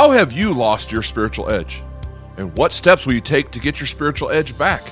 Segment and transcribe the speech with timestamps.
[0.00, 1.82] How have you lost your spiritual edge?
[2.38, 4.82] And what steps will you take to get your spiritual edge back?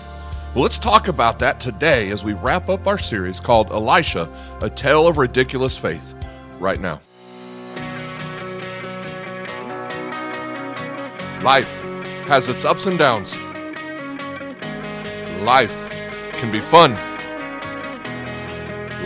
[0.54, 4.68] Well, let's talk about that today as we wrap up our series called Elisha, A
[4.68, 6.12] Tale of Ridiculous Faith,
[6.58, 7.00] right now.
[11.42, 11.80] Life
[12.28, 13.34] has its ups and downs.
[15.42, 15.88] Life
[16.34, 16.92] can be fun.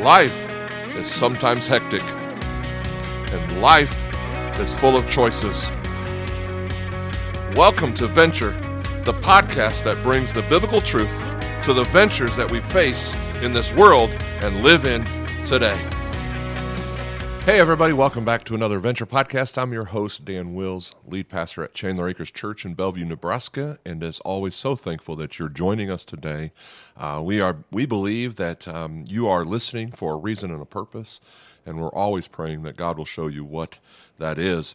[0.03, 0.51] Life
[0.97, 2.03] is sometimes hectic.
[2.03, 4.13] And life
[4.59, 5.71] is full of choices.
[7.57, 8.53] Welcome to Venture,
[9.05, 11.11] the podcast that brings the biblical truth
[11.65, 14.09] to the ventures that we face in this world
[14.41, 15.05] and live in
[15.45, 15.77] today.
[17.45, 19.61] Hey, everybody, welcome back to another Venture podcast.
[19.61, 24.03] I'm your host, Dan Wills, lead pastor at Chandler Acres Church in Bellevue, Nebraska, and
[24.03, 26.53] as always, so thankful that you're joining us today.
[26.97, 30.65] Uh, we, are, we believe that um, you are listening for a reason and a
[30.67, 31.21] purpose,
[31.67, 33.79] and we're always praying that God will show you what
[34.19, 34.75] that is.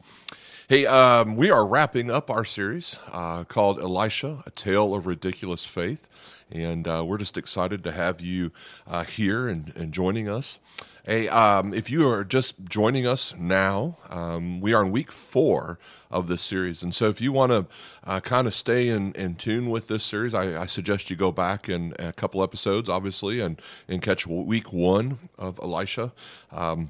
[0.69, 5.63] Hey, um, we are wrapping up our series uh, called Elisha, A Tale of Ridiculous
[5.63, 6.09] Faith.
[6.51, 8.51] And uh, we're just excited to have you
[8.85, 10.59] uh, here and, and joining us.
[11.05, 15.79] Hey, um, if you are just joining us now, um, we are in week four
[16.11, 16.83] of this series.
[16.83, 17.65] And so if you want to
[18.03, 21.31] uh, kind of stay in, in tune with this series, I, I suggest you go
[21.31, 26.11] back in a couple episodes, obviously, and, and catch week one of Elisha.
[26.51, 26.89] Um,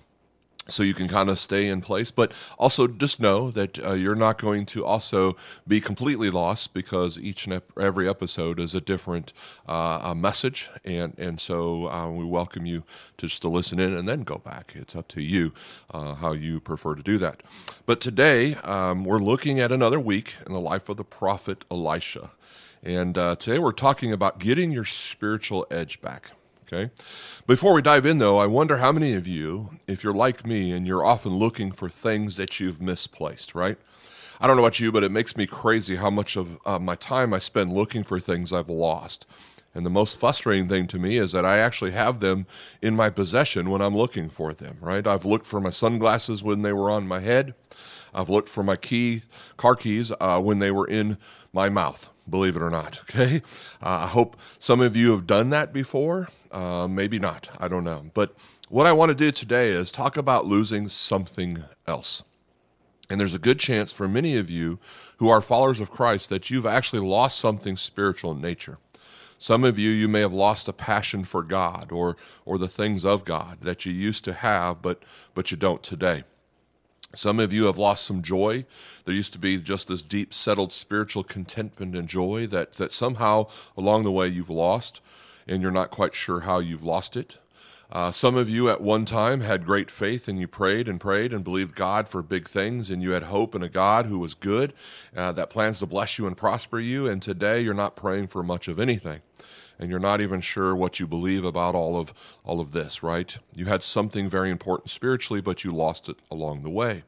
[0.70, 2.12] so you can kind of stay in place.
[2.12, 5.36] But also just know that uh, you're not going to also
[5.68, 9.34] be completely lost because each and every episode is a different
[9.68, 12.84] uh, message, and and so uh, we welcome you
[13.18, 14.74] to just to listen in and then go back.
[14.76, 15.54] It's up to you
[15.92, 17.44] uh, how you prefer to do that.
[17.86, 22.32] But today um, we're looking at another week in the life of the prophet Elisha,
[22.84, 26.32] and uh, today we're talking about getting your spiritual edge back.
[26.72, 26.92] Okay.
[27.46, 30.74] Before we dive in, though, I wonder how many of you, if you're like me
[30.74, 33.78] and you're often looking for things that you've misplaced, right?
[34.42, 36.96] I don't know about you, but it makes me crazy how much of uh, my
[36.96, 39.26] time I spend looking for things I've lost.
[39.74, 42.46] And the most frustrating thing to me is that I actually have them
[42.82, 45.08] in my possession when I'm looking for them, right?
[45.08, 47.54] I've looked for my sunglasses when they were on my head.
[48.18, 49.22] I've looked for my key,
[49.58, 51.18] car keys uh, when they were in
[51.54, 53.02] my mouth, believe it or not.
[53.10, 53.42] Okay.
[53.82, 56.30] Uh, I hope some of you have done that before.
[56.52, 57.50] Uh, maybe not.
[57.60, 58.10] I don't know.
[58.14, 58.36] But
[58.70, 62.24] what I want to do today is talk about losing something else.
[63.10, 64.80] And there's a good chance for many of you
[65.18, 68.78] who are followers of Christ that you've actually lost something spiritual in nature.
[69.38, 73.06] Some of you, you may have lost a passion for God or, or the things
[73.06, 75.04] of God that you used to have, but,
[75.36, 76.24] but you don't today.
[77.14, 78.66] Some of you have lost some joy.
[79.06, 83.48] There used to be just this deep, settled spiritual contentment and joy that, that somehow
[83.78, 85.02] along the way you've lost,
[85.48, 87.38] and you're not quite sure how you've lost it.
[87.90, 91.32] Uh, some of you at one time had great faith and you prayed and prayed
[91.32, 94.34] and believed God for big things, and you had hope in a God who was
[94.34, 94.74] good,
[95.16, 97.08] uh, that plans to bless you and prosper you.
[97.08, 99.22] And today you're not praying for much of anything
[99.80, 103.38] and you're not even sure what you believe about all of all of this, right?
[103.56, 107.04] You had something very important spiritually, but you lost it along the way.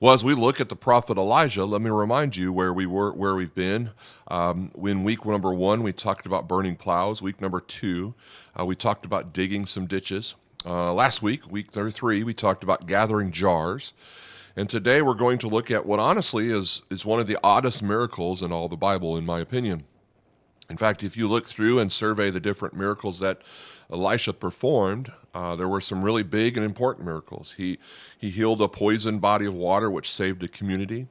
[0.00, 3.12] Well, as we look at the prophet Elijah, let me remind you where we were,
[3.12, 3.90] where we've been.
[4.28, 7.22] Um, in week number one, we talked about burning plows.
[7.22, 8.14] Week number two,
[8.58, 10.34] uh, we talked about digging some ditches.
[10.66, 13.92] Uh, last week, week number three, we talked about gathering jars.
[14.56, 17.82] And today we're going to look at what honestly is, is one of the oddest
[17.82, 19.84] miracles in all the Bible, in my opinion.
[20.70, 23.42] In fact, if you look through and survey the different miracles that
[23.92, 27.54] Elisha performed, uh, there were some really big and important miracles.
[27.58, 27.78] He,
[28.18, 31.06] he healed a poisoned body of water, which saved a community.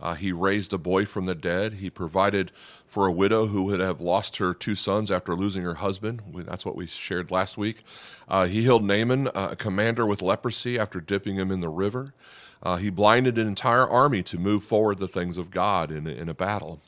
[0.00, 1.74] Uh, he raised a boy from the dead.
[1.74, 2.50] He provided
[2.86, 6.22] for a widow who would have lost her two sons after losing her husband.
[6.34, 7.82] That's what we shared last week.
[8.28, 12.14] Uh, he healed Naaman, uh, a commander with leprosy, after dipping him in the river.
[12.62, 16.28] Uh, he blinded an entire army to move forward the things of God in, in
[16.28, 16.80] a battle.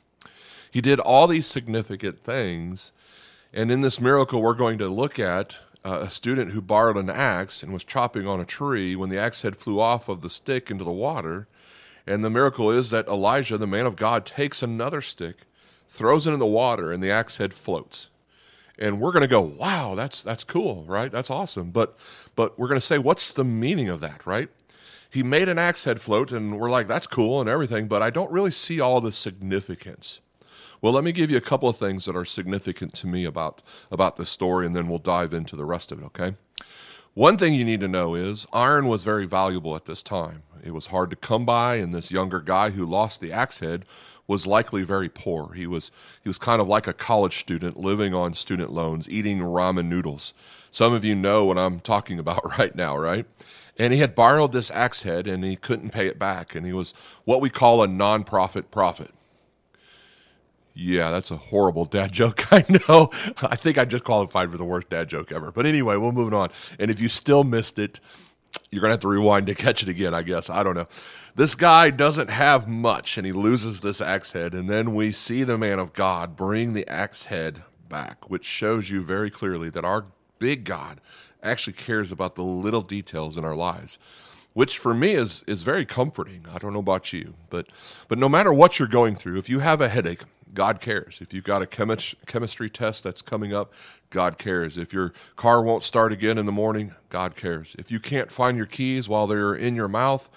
[0.71, 2.91] He did all these significant things.
[3.53, 7.09] And in this miracle, we're going to look at uh, a student who borrowed an
[7.09, 10.29] axe and was chopping on a tree when the axe head flew off of the
[10.29, 11.47] stick into the water.
[12.05, 15.45] And the miracle is that Elijah, the man of God, takes another stick,
[15.87, 18.09] throws it in the water, and the axe head floats.
[18.79, 21.11] And we're going to go, wow, that's that's cool, right?
[21.11, 21.71] That's awesome.
[21.71, 21.97] But
[22.35, 24.49] but we're going to say, what's the meaning of that, right?
[25.09, 28.09] He made an axe head float, and we're like, that's cool and everything, but I
[28.09, 30.19] don't really see all the significance.
[30.81, 33.63] Well, let me give you a couple of things that are significant to me about,
[33.91, 36.33] about this story, and then we'll dive into the rest of it, okay?
[37.15, 40.43] One thing you need to know is iron was very valuable at this time.
[40.63, 43.85] It was hard to come by, and this younger guy who lost the axe head
[44.27, 45.53] was likely very poor.
[45.53, 45.91] He was
[46.21, 50.35] he was kind of like a college student living on student loans, eating ramen noodles.
[50.69, 53.25] Some of you know what I'm talking about right now, right?
[53.77, 56.73] And he had borrowed this axe head and he couldn't pay it back, and he
[56.73, 56.93] was
[57.23, 59.11] what we call a non-profit prophet.
[60.79, 62.53] Yeah, that's a horrible dad joke.
[62.53, 63.09] I know.
[63.41, 65.51] I think I just qualified for the worst dad joke ever.
[65.51, 66.49] But anyway, we'll move on.
[66.79, 67.99] And if you still missed it,
[68.71, 70.49] you're going to have to rewind to catch it again, I guess.
[70.49, 70.87] I don't know.
[71.35, 74.53] This guy doesn't have much and he loses this axe head.
[74.53, 78.89] And then we see the man of God bring the axe head back, which shows
[78.89, 80.05] you very clearly that our
[80.37, 81.01] big God
[81.41, 83.97] actually cares about the little details in our lives
[84.53, 86.43] which for me is is very comforting.
[86.51, 87.67] I don't know about you, but
[88.07, 90.23] but no matter what you're going through, if you have a headache,
[90.57, 91.19] God cares.
[91.21, 93.71] If you've got a chemi- chemistry test that's coming up,
[94.09, 94.75] God cares.
[94.75, 97.75] If your car won't start again in the morning, God cares.
[97.77, 100.31] If you can't find your keys while they're in your mouth,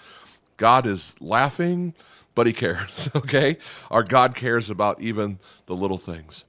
[0.57, 1.95] God is laughing,
[2.35, 3.57] but He cares, okay?
[3.89, 6.45] Our God cares about even the little things.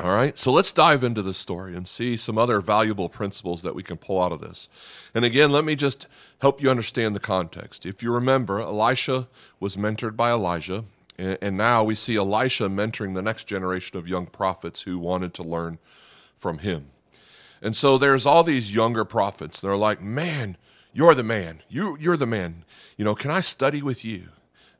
[0.00, 3.76] All right, so let's dive into this story and see some other valuable principles that
[3.76, 4.68] we can pull out of this.
[5.14, 6.08] And again, let me just
[6.40, 7.86] help you understand the context.
[7.86, 9.28] If you remember, Elisha
[9.60, 10.86] was mentored by Elijah,
[11.20, 15.42] and now we see Elisha mentoring the next generation of young prophets who wanted to
[15.42, 15.78] learn
[16.36, 16.86] from him.
[17.62, 19.60] And so there's all these younger prophets.
[19.60, 20.56] They're like, man,
[20.92, 21.62] you're the man.
[21.68, 22.64] You, you're the man.
[22.96, 24.28] You know, can I study with you?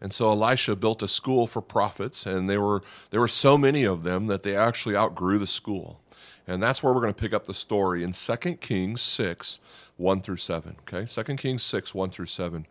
[0.00, 3.84] And so Elisha built a school for prophets, and there were, there were so many
[3.84, 6.00] of them that they actually outgrew the school.
[6.46, 9.60] And that's where we're going to pick up the story in 2 Kings 6,
[9.98, 10.76] 1 through 7.
[10.80, 12.66] Okay, 2 Kings 6, 1 through 7.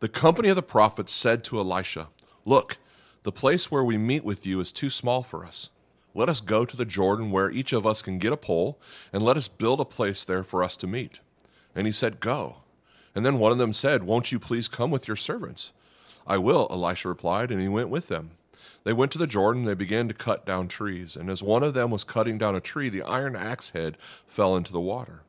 [0.00, 2.08] The company of the prophets said to Elisha,
[2.46, 2.78] Look,
[3.26, 5.70] the place where we meet with you is too small for us.
[6.14, 8.78] Let us go to the Jordan where each of us can get a pole,
[9.12, 11.18] and let us build a place there for us to meet.
[11.74, 12.58] And he said, Go.
[13.16, 15.72] And then one of them said, Won't you please come with your servants?
[16.24, 18.30] I will, Elisha replied, and he went with them.
[18.84, 21.16] They went to the Jordan, and they began to cut down trees.
[21.16, 24.54] And as one of them was cutting down a tree, the iron axe head fell
[24.54, 25.24] into the water.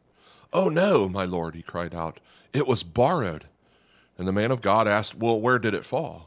[0.53, 2.19] Oh no, my lord, he cried out.
[2.53, 3.45] It was borrowed.
[4.19, 6.26] And the man of God asked, Well, where did it fall?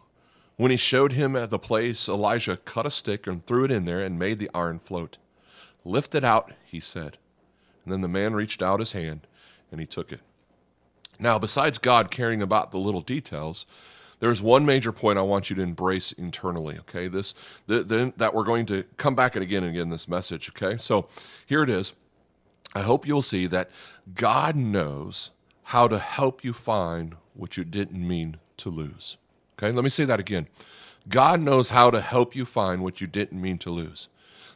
[0.60, 3.86] When he showed him at the place, Elijah cut a stick and threw it in
[3.86, 5.16] there and made the iron float.
[5.86, 7.16] Lift it out, he said.
[7.82, 9.26] And then the man reached out his hand
[9.72, 10.20] and he took it.
[11.18, 13.64] Now, besides God caring about the little details,
[14.18, 16.78] there's one major point I want you to embrace internally.
[16.80, 17.34] Okay, this
[17.64, 20.50] the, the, that we're going to come back and again and again this message.
[20.50, 21.08] Okay, so
[21.46, 21.94] here it is.
[22.74, 23.70] I hope you'll see that
[24.12, 25.30] God knows
[25.62, 29.16] how to help you find what you didn't mean to lose.
[29.62, 30.48] Okay, let me say that again.
[31.08, 34.08] God knows how to help you find what you didn't mean to lose.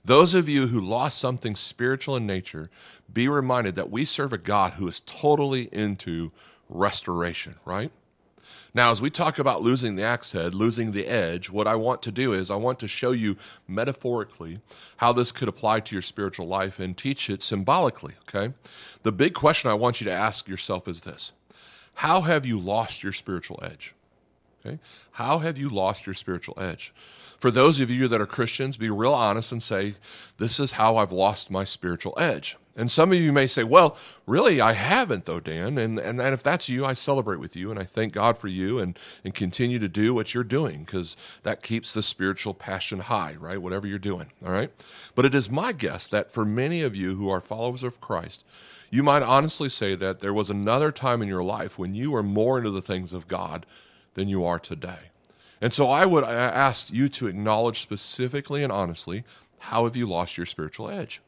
[0.02, 2.70] Those of you who lost something spiritual in nature,
[3.12, 6.32] be reminded that we serve a God who is totally into
[6.70, 7.90] restoration, right?
[8.72, 12.02] Now, as we talk about losing the axe head, losing the edge, what I want
[12.02, 13.36] to do is I want to show you
[13.68, 14.60] metaphorically
[14.96, 18.54] how this could apply to your spiritual life and teach it symbolically, okay?
[19.02, 21.32] The big question I want you to ask yourself is this
[21.96, 23.94] How have you lost your spiritual edge?
[24.64, 24.78] Okay?
[25.12, 26.93] How have you lost your spiritual edge?
[27.38, 29.94] For those of you that are Christians, be real honest and say,
[30.38, 32.56] This is how I've lost my spiritual edge.
[32.76, 33.96] And some of you may say, Well,
[34.26, 35.76] really, I haven't, though, Dan.
[35.76, 38.49] And, and, and if that's you, I celebrate with you and I thank God for
[38.49, 43.00] you and, and continue to do what you're doing because that keeps the spiritual passion
[43.00, 43.61] high, right?
[43.61, 44.70] Whatever you're doing, all right?
[45.14, 48.44] But it is my guess that for many of you who are followers of Christ,
[48.90, 52.23] you might honestly say that there was another time in your life when you were
[52.23, 53.66] more into the things of God
[54.14, 55.11] than you are today.
[55.61, 59.25] And so I would ask you to acknowledge specifically and honestly
[59.59, 61.23] how have you lost your spiritual edge?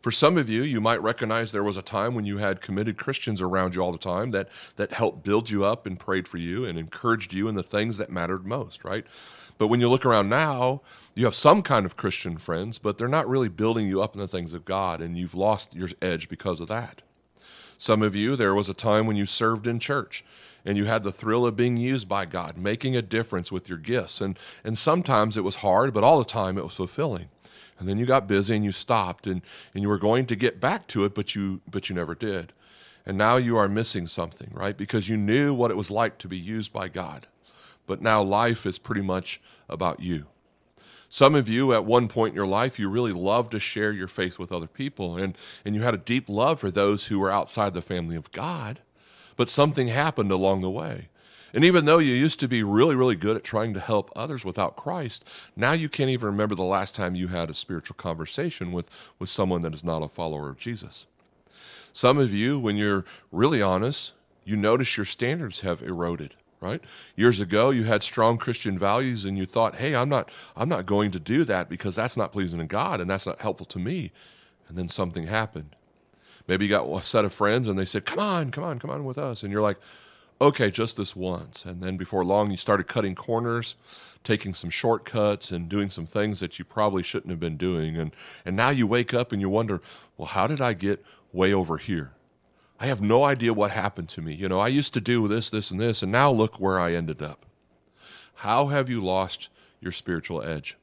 [0.00, 2.96] For some of you, you might recognize there was a time when you had committed
[2.96, 6.38] Christians around you all the time that, that helped build you up and prayed for
[6.38, 9.06] you and encouraged you in the things that mattered most, right?
[9.58, 10.82] But when you look around now,
[11.14, 14.20] you have some kind of Christian friends, but they're not really building you up in
[14.20, 17.02] the things of God, and you've lost your edge because of that.
[17.76, 20.24] Some of you, there was a time when you served in church
[20.64, 23.78] and you had the thrill of being used by God, making a difference with your
[23.78, 24.20] gifts.
[24.20, 27.28] And, and sometimes it was hard, but all the time it was fulfilling.
[27.78, 29.40] And then you got busy and you stopped and,
[29.72, 32.52] and you were going to get back to it, but you, but you never did.
[33.06, 34.76] And now you are missing something, right?
[34.76, 37.26] Because you knew what it was like to be used by God.
[37.86, 40.26] But now life is pretty much about you.
[41.08, 44.08] Some of you, at one point in your life, you really loved to share your
[44.08, 47.30] faith with other people, and, and you had a deep love for those who were
[47.30, 48.80] outside the family of God
[49.38, 51.08] but something happened along the way.
[51.54, 54.44] And even though you used to be really, really good at trying to help others
[54.44, 55.24] without Christ,
[55.56, 59.30] now you can't even remember the last time you had a spiritual conversation with, with
[59.30, 61.06] someone that is not a follower of Jesus.
[61.92, 64.12] Some of you, when you're really honest,
[64.44, 66.34] you notice your standards have eroded.
[66.60, 66.82] right?
[67.16, 70.86] Years ago, you had strong Christian values and you thought, hey, I'm not, I'm not
[70.86, 73.78] going to do that because that's not pleasing to God and that's not helpful to
[73.78, 74.10] me.
[74.68, 75.76] And then something happened.
[76.48, 78.90] Maybe you got a set of friends and they said, come on, come on, come
[78.90, 79.42] on with us.
[79.42, 79.78] And you're like,
[80.40, 81.64] okay, just this once.
[81.64, 83.76] And then before long, you started cutting corners,
[84.24, 87.98] taking some shortcuts, and doing some things that you probably shouldn't have been doing.
[87.98, 89.82] And, and now you wake up and you wonder,
[90.16, 92.12] well, how did I get way over here?
[92.80, 94.34] I have no idea what happened to me.
[94.34, 96.94] You know, I used to do this, this, and this, and now look where I
[96.94, 97.44] ended up.
[98.34, 99.50] How have you lost
[99.80, 100.76] your spiritual edge?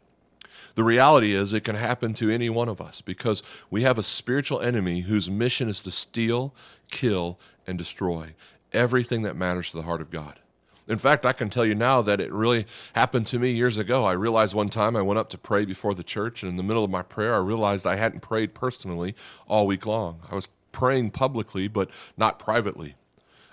[0.75, 4.03] The reality is, it can happen to any one of us because we have a
[4.03, 6.53] spiritual enemy whose mission is to steal,
[6.91, 8.35] kill, and destroy
[8.73, 10.39] everything that matters to the heart of God.
[10.87, 14.05] In fact, I can tell you now that it really happened to me years ago.
[14.05, 16.63] I realized one time I went up to pray before the church, and in the
[16.63, 19.15] middle of my prayer, I realized I hadn't prayed personally
[19.47, 20.19] all week long.
[20.29, 22.95] I was praying publicly, but not privately.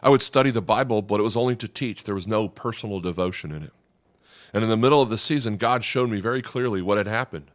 [0.02, 2.04] I would study the Bible, but it was only to teach.
[2.04, 3.72] There was no personal devotion in it.
[4.52, 7.50] And in the middle of the season, God showed me very clearly what had happened.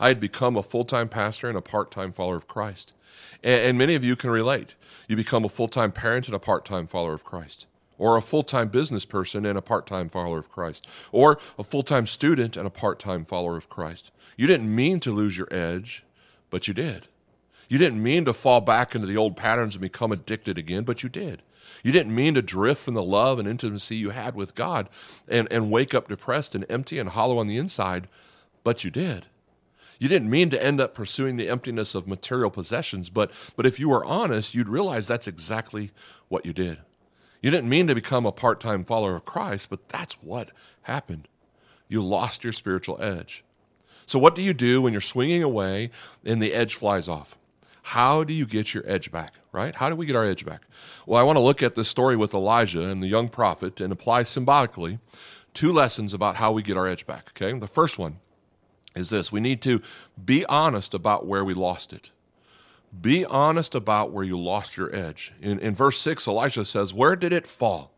[0.00, 2.94] I had become a full time pastor and a part time follower of Christ.
[3.42, 4.74] And, and, many of you can relate.
[5.08, 7.66] You become a full time parent and a part time follower of Christ,
[7.98, 11.62] or a full time business person and a part time follower of Christ, or a
[11.62, 14.10] full time student and a part time follower of Christ.
[14.36, 16.04] You didn't mean to lose your edge,
[16.48, 17.08] but you did.
[17.68, 21.02] You didn't mean to fall back into the old patterns and become addicted again, but
[21.02, 21.42] you did.
[21.82, 24.88] You didn't mean to drift from the love and intimacy you had with God
[25.28, 28.08] and, and wake up depressed and empty and hollow on the inside,
[28.64, 29.26] but you did.
[29.98, 33.78] You didn't mean to end up pursuing the emptiness of material possessions, but, but if
[33.78, 35.90] you were honest, you'd realize that's exactly
[36.28, 36.78] what you did.
[37.42, 40.50] You didn't mean to become a part time follower of Christ, but that's what
[40.82, 41.28] happened.
[41.88, 43.44] You lost your spiritual edge.
[44.06, 45.90] So, what do you do when you're swinging away
[46.24, 47.36] and the edge flies off?
[47.90, 49.74] How do you get your edge back, right?
[49.74, 50.62] How do we get our edge back?
[51.06, 53.92] Well, I want to look at this story with Elijah and the young prophet and
[53.92, 55.00] apply symbolically
[55.54, 57.58] two lessons about how we get our edge back, okay?
[57.58, 58.20] The first one
[58.94, 59.82] is this we need to
[60.24, 62.12] be honest about where we lost it.
[63.00, 65.32] Be honest about where you lost your edge.
[65.40, 67.92] In, in verse 6, Elijah says, Where did it fall?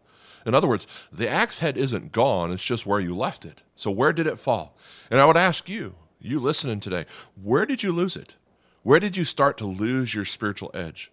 [0.46, 3.62] In other words, the axe head isn't gone, it's just where you left it.
[3.76, 4.74] So, where did it fall?
[5.10, 7.04] And I would ask you, you listening today,
[7.42, 8.36] where did you lose it?
[8.82, 11.10] Where did you start to lose your spiritual edge?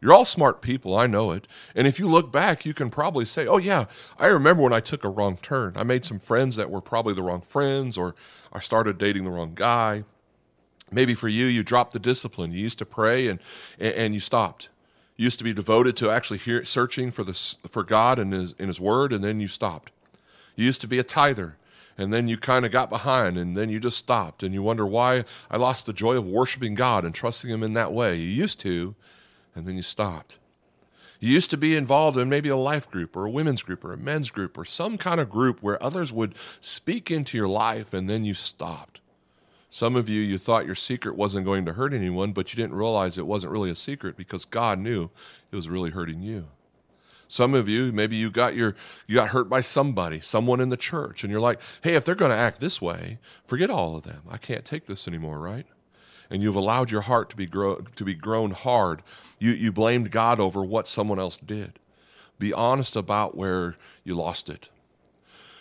[0.00, 1.46] You're all smart people, I know it.
[1.74, 3.84] And if you look back, you can probably say, oh, yeah,
[4.18, 5.74] I remember when I took a wrong turn.
[5.76, 8.14] I made some friends that were probably the wrong friends, or
[8.50, 10.04] I started dating the wrong guy.
[10.90, 12.52] Maybe for you, you dropped the discipline.
[12.52, 13.40] You used to pray and,
[13.78, 14.70] and you stopped.
[15.16, 17.34] You used to be devoted to actually hear, searching for, the,
[17.70, 19.92] for God and his, in His Word, and then you stopped.
[20.56, 21.56] You used to be a tither
[21.98, 24.86] and then you kind of got behind and then you just stopped and you wonder
[24.86, 28.16] why I lost the joy of worshiping God and trusting Him in that way.
[28.16, 28.94] You used to,
[29.54, 30.38] and then you stopped.
[31.20, 33.92] You used to be involved in maybe a life group or a women's group or
[33.92, 37.92] a men's group or some kind of group where others would speak into your life
[37.92, 39.00] and then you stopped.
[39.68, 42.74] Some of you, you thought your secret wasn't going to hurt anyone, but you didn't
[42.74, 45.10] realize it wasn't really a secret because God knew
[45.52, 46.48] it was really hurting you.
[47.30, 48.74] Some of you, maybe you got your
[49.06, 52.16] you got hurt by somebody, someone in the church, and you're like, hey, if they're
[52.16, 54.22] going to act this way, forget all of them.
[54.28, 55.64] I can't take this anymore, right?
[56.28, 59.04] And you've allowed your heart to be grow, to be grown hard.
[59.38, 61.78] You you blamed God over what someone else did.
[62.40, 64.68] Be honest about where you lost it.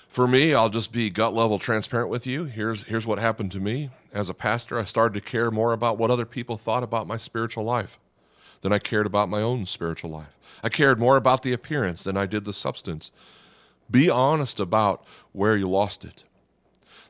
[0.08, 2.46] For me, I'll just be gut level transparent with you.
[2.46, 3.92] Here's here's what happened to me.
[4.12, 7.18] As a pastor, I started to care more about what other people thought about my
[7.18, 8.00] spiritual life
[8.62, 10.38] than I cared about my own spiritual life.
[10.64, 13.12] I cared more about the appearance than I did the substance.
[13.90, 16.24] Be honest about where you lost it.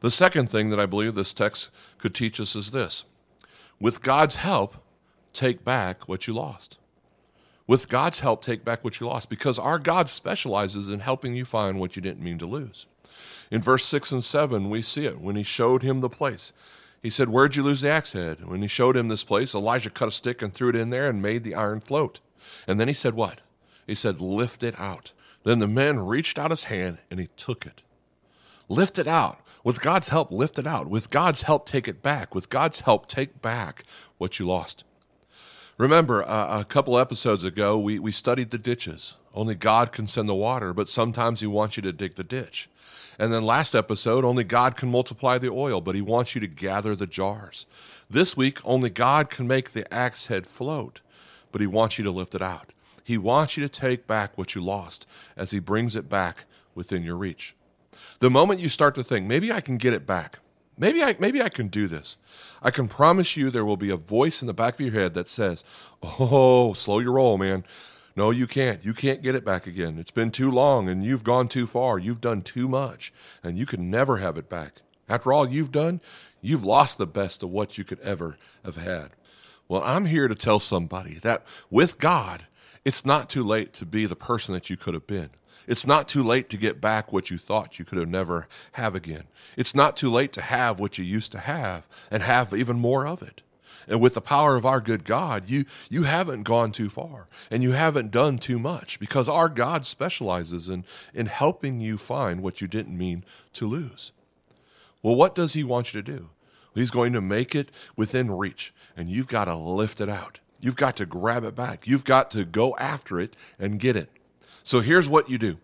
[0.01, 3.05] The second thing that I believe this text could teach us is this
[3.79, 4.75] with God's help,
[5.33, 6.77] take back what you lost.
[7.67, 11.45] With God's help, take back what you lost because our God specializes in helping you
[11.45, 12.87] find what you didn't mean to lose.
[13.51, 16.51] In verse 6 and 7, we see it when he showed him the place.
[17.01, 18.45] He said, Where'd you lose the axe head?
[18.45, 21.09] When he showed him this place, Elijah cut a stick and threw it in there
[21.09, 22.19] and made the iron float.
[22.67, 23.41] And then he said, What?
[23.87, 25.13] He said, Lift it out.
[25.43, 27.81] Then the man reached out his hand and he took it.
[28.67, 29.39] Lift it out.
[29.63, 30.87] With God's help, lift it out.
[30.87, 32.33] With God's help, take it back.
[32.33, 33.83] With God's help, take back
[34.17, 34.83] what you lost.
[35.77, 39.15] Remember, uh, a couple episodes ago, we, we studied the ditches.
[39.33, 42.69] Only God can send the water, but sometimes He wants you to dig the ditch.
[43.17, 46.47] And then last episode, only God can multiply the oil, but He wants you to
[46.47, 47.65] gather the jars.
[48.09, 51.01] This week, only God can make the axe head float,
[51.51, 52.73] but He wants you to lift it out.
[53.03, 55.05] He wants you to take back what you lost
[55.35, 57.55] as He brings it back within your reach.
[58.19, 60.39] The moment you start to think, maybe I can get it back,
[60.77, 62.17] maybe I, maybe I can do this,
[62.61, 65.13] I can promise you there will be a voice in the back of your head
[65.13, 65.63] that says,
[66.01, 67.65] Oh, slow your roll, man.
[68.15, 68.83] No, you can't.
[68.83, 69.97] You can't get it back again.
[69.97, 71.97] It's been too long and you've gone too far.
[71.97, 73.13] You've done too much
[73.43, 74.81] and you can never have it back.
[75.07, 76.01] After all you've done,
[76.41, 79.11] you've lost the best of what you could ever have had.
[79.67, 82.45] Well, I'm here to tell somebody that with God,
[82.83, 85.29] it's not too late to be the person that you could have been.
[85.67, 88.95] It's not too late to get back what you thought you could have never have
[88.95, 89.25] again.
[89.55, 93.05] It's not too late to have what you used to have and have even more
[93.05, 93.43] of it.
[93.89, 97.63] And with the power of our good God, you, you haven't gone too far and
[97.63, 102.61] you haven't done too much because our God specializes in, in helping you find what
[102.61, 104.11] you didn't mean to lose.
[105.01, 106.29] Well, what does He want you to do?
[106.75, 110.39] He's going to make it within reach, and you've got to lift it out.
[110.61, 111.87] You've got to grab it back.
[111.87, 114.09] You've got to go after it and get it.
[114.63, 115.57] So here's what you do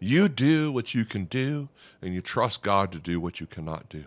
[0.00, 1.68] you do what you can do,
[2.00, 4.04] and you trust God to do what you cannot do.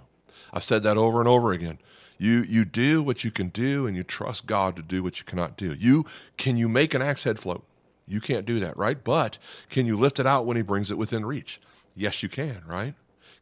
[0.51, 1.77] I've said that over and over again.
[2.19, 5.25] You you do what you can do and you trust God to do what you
[5.25, 5.73] cannot do.
[5.73, 6.05] You
[6.38, 7.65] can you make an axe head float?
[8.07, 9.01] You can't do that, right?
[9.01, 9.38] But
[9.69, 11.61] can you lift it out when he brings it within reach?
[11.95, 12.93] Yes, you can, right?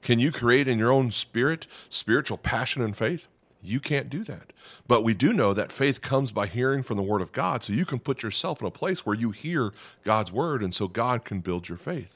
[0.02, 3.28] Can you create in your own spirit spiritual passion and faith?
[3.64, 4.54] You can't do that.
[4.88, 7.64] But we do know that faith comes by hearing from the Word of God.
[7.64, 10.88] So you can put yourself in a place where you hear God's Word, and so
[10.88, 12.16] God can build your faith.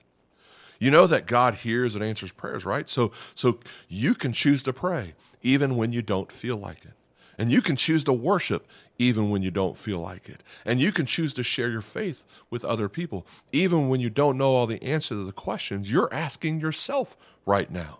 [0.80, 2.88] You know that God hears and answers prayers, right?
[2.88, 6.94] So, so you can choose to pray even when you don't feel like it.
[7.38, 8.68] And you can choose to worship
[9.00, 10.44] even when you don't feel like it.
[10.64, 14.38] And you can choose to share your faith with other people, even when you don't
[14.38, 18.00] know all the answers to the questions you're asking yourself right now.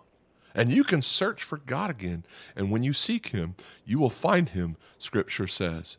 [0.54, 2.24] And you can search for God again.
[2.54, 5.96] And when you seek Him, you will find Him, Scripture says.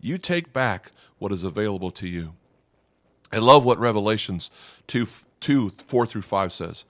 [0.00, 2.34] You take back what is available to you.
[3.32, 4.50] I love what Revelations
[4.88, 5.06] 2,
[5.40, 6.84] 2 4 through 5 says.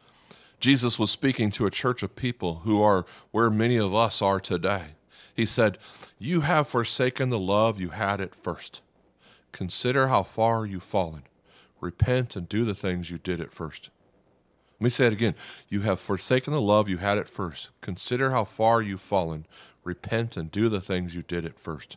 [0.61, 4.39] Jesus was speaking to a church of people who are where many of us are
[4.39, 4.89] today.
[5.35, 5.79] He said,
[6.19, 8.83] You have forsaken the love you had at first.
[9.53, 11.23] Consider how far you've fallen.
[11.81, 13.89] Repent and do the things you did at first.
[14.79, 15.35] Let me say it again.
[15.69, 17.71] You have forsaken the love you had at first.
[17.81, 19.47] Consider how far you've fallen.
[19.83, 21.97] Repent and do the things you did at first.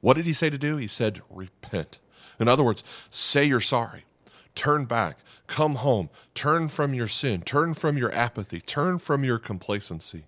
[0.00, 0.76] What did he say to do?
[0.76, 2.00] He said, Repent.
[2.40, 4.04] In other words, say you're sorry.
[4.54, 5.18] Turn back.
[5.46, 6.10] Come home.
[6.34, 7.42] Turn from your sin.
[7.42, 8.60] Turn from your apathy.
[8.60, 10.24] Turn from your complacency.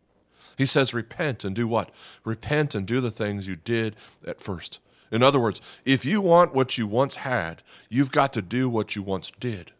[0.58, 1.90] He says, repent and do what?
[2.24, 4.80] Repent and do the things you did at first.
[5.11, 8.96] In other words, if you want what you once had, you've got to do what
[8.96, 9.72] you once did.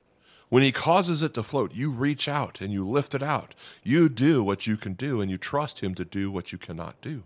[0.51, 3.55] When he causes it to float, you reach out and you lift it out.
[3.83, 7.01] You do what you can do and you trust him to do what you cannot
[7.01, 7.23] do.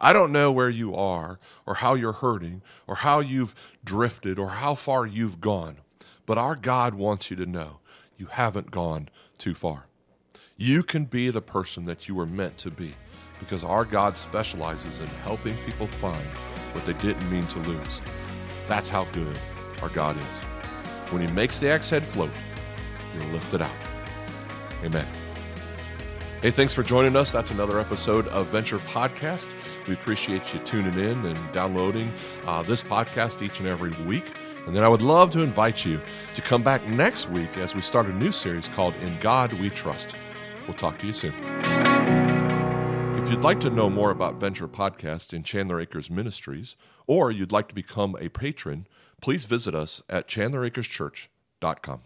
[0.00, 4.50] I don't know where you are or how you're hurting or how you've drifted or
[4.50, 5.78] how far you've gone.
[6.26, 7.78] But our God wants you to know
[8.18, 9.08] you haven't gone
[9.38, 9.86] too far.
[10.56, 12.94] You can be the person that you were meant to be
[13.38, 16.26] because our God specializes in helping people find
[16.72, 18.02] what they didn't mean to lose.
[18.66, 19.38] That's how good
[19.82, 20.40] our God is.
[21.10, 22.30] When He makes the axe head float,
[23.14, 23.70] He'll lift it out.
[24.82, 25.06] Amen.
[26.42, 27.32] Hey, thanks for joining us.
[27.32, 29.54] That's another episode of Venture Podcast.
[29.86, 32.12] We appreciate you tuning in and downloading
[32.46, 34.32] uh, this podcast each and every week.
[34.66, 36.00] And then I would love to invite you
[36.34, 39.70] to come back next week as we start a new series called In God We
[39.70, 40.14] Trust.
[40.66, 41.34] We'll talk to you soon.
[43.16, 46.76] If you'd like to know more about Venture Podcast and Chandler Acres Ministries,
[47.06, 48.86] or you'd like to become a patron,
[49.20, 52.00] please visit us at chandleracreschurch.com.